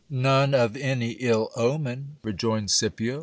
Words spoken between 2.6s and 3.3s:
Scipio.